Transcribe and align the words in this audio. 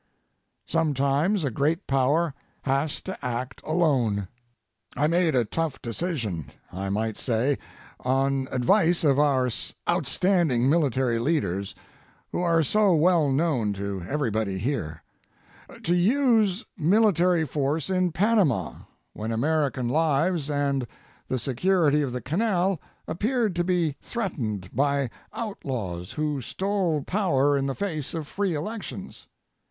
Sometimes 0.65 1.43
a 1.43 1.51
great 1.51 1.85
power 1.85 2.33
has 2.63 3.01
to 3.01 3.23
act 3.23 3.61
alone. 3.63 4.27
I 4.97 5.05
made 5.05 5.35
a 5.35 5.45
tough 5.45 5.79
decisionŌĆöI 5.79 6.91
might 6.91 7.19
say, 7.19 7.59
on 7.99 8.47
advice 8.49 9.03
of 9.03 9.19
our 9.19 9.47
outstanding 9.87 10.67
military 10.71 11.19
leaders 11.19 11.75
who 12.31 12.41
are 12.41 12.63
so 12.63 12.95
well 12.95 13.31
known 13.31 13.73
to 13.73 14.03
everybody 14.09 14.59
hereŌĆöto 14.59 15.95
use 15.95 16.65
military 16.75 17.45
force 17.45 17.91
in 17.91 18.11
Panama 18.11 18.77
when 19.13 19.31
American 19.31 19.87
lives 19.87 20.49
and 20.49 20.87
the 21.27 21.37
security 21.37 22.01
of 22.01 22.11
the 22.11 22.21
Canal 22.21 22.81
appeared 23.07 23.55
to 23.55 23.63
be 23.63 23.95
threatened 24.01 24.75
by 24.75 25.11
outlaws 25.31 26.13
who 26.13 26.41
stole 26.41 27.03
power 27.03 27.55
in 27.55 27.67
the 27.67 27.75
face 27.75 28.15
of 28.15 28.27
free 28.27 28.55
elections. 28.55 29.27